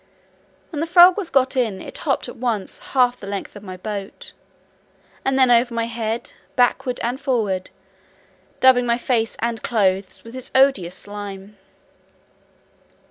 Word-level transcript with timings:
When 0.71 0.79
the 0.79 0.87
frog 0.87 1.15
was 1.15 1.29
got 1.29 1.55
in, 1.55 1.79
it 1.79 1.99
hopped 1.99 2.27
at 2.27 2.35
once 2.35 2.79
half 2.97 3.19
the 3.19 3.27
length 3.27 3.55
of 3.55 3.61
the 3.63 3.77
boat, 3.77 4.33
and 5.23 5.37
then 5.37 5.51
over 5.51 5.75
my 5.75 5.85
head, 5.85 6.33
backward 6.55 6.99
and 7.03 7.21
forward, 7.21 7.69
daubing 8.61 8.87
my 8.87 8.97
face 8.97 9.35
and 9.43 9.61
clothes 9.61 10.23
with 10.23 10.35
its 10.35 10.49
odious 10.55 10.95
slime. 10.95 11.55